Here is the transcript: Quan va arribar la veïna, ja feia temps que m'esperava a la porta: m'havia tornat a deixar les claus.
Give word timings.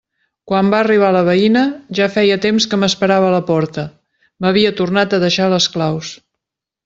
Quan 0.51 0.69
va 0.73 0.77
arribar 0.83 1.09
la 1.15 1.19
veïna, 1.27 1.61
ja 1.99 2.07
feia 2.15 2.37
temps 2.45 2.65
que 2.71 2.79
m'esperava 2.83 3.27
a 3.29 3.35
la 3.35 3.43
porta: 3.51 3.85
m'havia 4.45 4.71
tornat 4.81 5.13
a 5.19 5.21
deixar 5.27 5.53
les 5.55 5.69
claus. 5.77 6.13